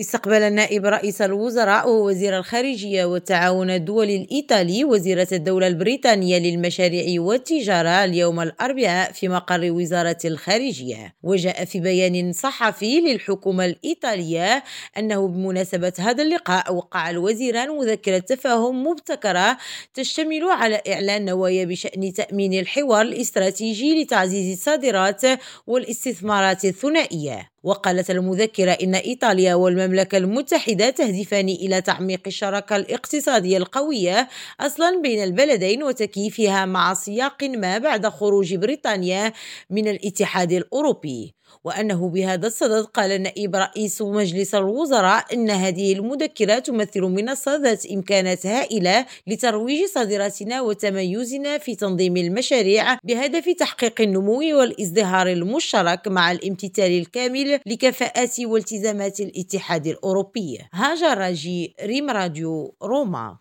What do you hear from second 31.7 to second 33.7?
تعميق الشراكة الاقتصادية